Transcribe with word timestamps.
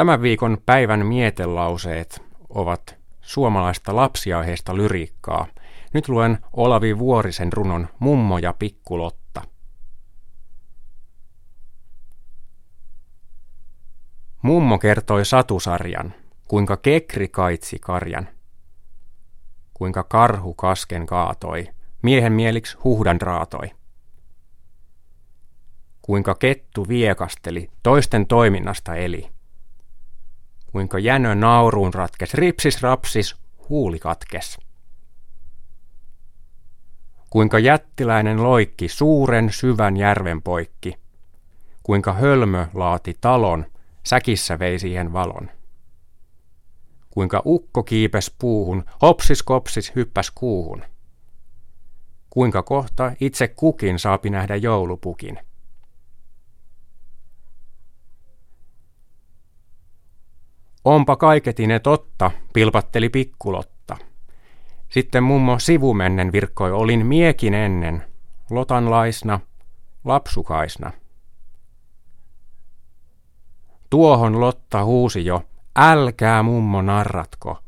Tämän 0.00 0.22
viikon 0.22 0.58
päivän 0.66 1.06
mietelauseet 1.06 2.22
ovat 2.48 2.96
suomalaista 3.20 3.96
lapsiaiheista 3.96 4.76
lyriikkaa. 4.76 5.46
Nyt 5.94 6.08
luen 6.08 6.38
Olavi 6.52 6.98
Vuorisen 6.98 7.52
runon 7.52 7.88
Mummo 7.98 8.38
ja 8.38 8.52
Pikkulotta. 8.52 9.42
Mummo 14.42 14.78
kertoi 14.78 15.24
satusarjan, 15.24 16.14
kuinka 16.48 16.76
kekri 16.76 17.28
kaitsi 17.28 17.78
karjan, 17.78 18.28
kuinka 19.74 20.04
karhu 20.04 20.54
kasken 20.54 21.06
kaatoi, 21.06 21.68
miehen 22.02 22.32
mieliksi 22.32 22.78
huhdan 22.84 23.20
raatoi 23.20 23.70
kuinka 26.02 26.34
kettu 26.34 26.88
viekasteli, 26.88 27.70
toisten 27.82 28.26
toiminnasta 28.26 28.94
eli. 28.94 29.39
Kuinka 30.72 30.98
jänö 30.98 31.34
nauruun 31.34 31.94
ratkes, 31.94 32.34
ripsis 32.34 32.82
rapsis, 32.82 33.36
huuli 33.68 33.98
katkes. 33.98 34.58
Kuinka 37.30 37.58
jättiläinen 37.58 38.42
loikki 38.42 38.88
suuren 38.88 39.52
syvän 39.52 39.96
järven 39.96 40.42
poikki. 40.42 40.94
Kuinka 41.82 42.12
hölmö 42.12 42.66
laati 42.74 43.16
talon, 43.20 43.66
säkissä 44.02 44.58
vei 44.58 44.78
siihen 44.78 45.12
valon. 45.12 45.50
Kuinka 47.10 47.42
ukko 47.44 47.82
kiipes 47.82 48.34
puuhun, 48.38 48.84
hopsis 49.02 49.42
kopsis 49.42 49.94
hyppäs 49.94 50.30
kuuhun. 50.30 50.84
Kuinka 52.30 52.62
kohta 52.62 53.12
itse 53.20 53.48
kukin 53.48 53.98
saapi 53.98 54.30
nähdä 54.30 54.56
joulupukin– 54.56 55.38
Onpa 60.84 61.16
kaiketine 61.16 61.78
totta, 61.78 62.30
pilpatteli 62.52 63.08
pikkulotta. 63.08 63.96
Sitten 64.88 65.22
mummo 65.22 65.58
sivumennen 65.58 66.32
virkkoi 66.32 66.72
olin 66.72 67.06
miekin 67.06 67.54
ennen, 67.54 68.04
lotanlaisna, 68.50 69.40
lapsukaisna. 70.04 70.92
Tuohon 73.90 74.40
Lotta 74.40 74.84
huusi 74.84 75.24
jo, 75.24 75.42
älkää 75.76 76.42
mummo 76.42 76.82
narratko. 76.82 77.58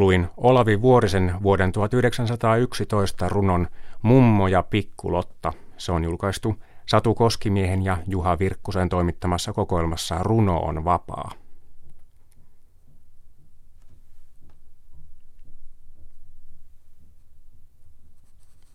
Luin 0.00 0.28
Olavi 0.36 0.82
Vuorisen 0.82 1.34
vuoden 1.42 1.72
1911 1.72 3.28
runon 3.28 3.68
Mummo 4.02 4.48
ja 4.48 4.62
Pikkulotta. 4.62 5.52
Se 5.76 5.92
on 5.92 6.04
julkaistu 6.04 6.56
Satu 6.86 7.14
Koskimiehen 7.14 7.84
ja 7.84 7.98
Juha 8.06 8.38
Virkkusen 8.38 8.88
toimittamassa 8.88 9.52
kokoelmassa 9.52 10.18
Runo 10.22 10.58
on 10.58 10.84
vapaa. 10.84 11.30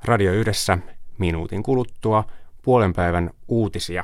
Radio 0.04 0.34
Yhdessä 0.34 0.78
minuutin 1.18 1.64
kuluttua 1.64 2.24
puolen 2.62 2.94
päivän 2.94 3.30
uutisia. 3.48 4.04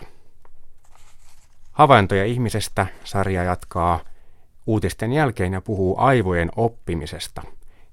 Havaintoja 1.71 2.25
ihmisestä 2.25 2.87
sarja 3.03 3.43
jatkaa 3.43 3.99
uutisten 4.65 5.13
jälkeen 5.13 5.53
ja 5.53 5.61
puhuu 5.61 5.95
aivojen 5.99 6.49
oppimisesta. 6.55 7.41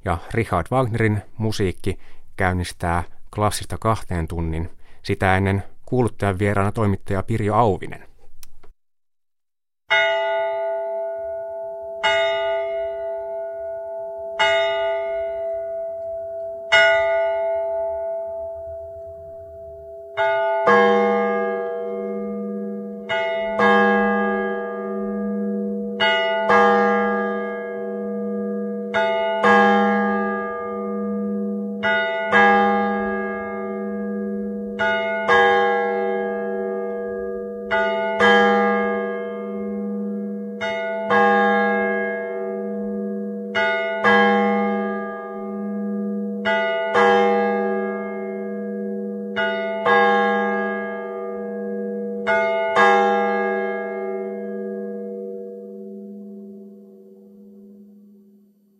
Ja 0.04 0.18
Richard 0.34 0.66
Wagnerin 0.72 1.22
musiikki 1.38 1.98
käynnistää 2.36 3.04
klassista 3.34 3.78
kahteen 3.78 4.28
tunnin. 4.28 4.70
Sitä 5.02 5.36
ennen 5.36 5.62
kuuluttajan 5.86 6.38
vieraana 6.38 6.72
toimittaja 6.72 7.22
Pirjo 7.22 7.54
Auvinen. 7.54 8.08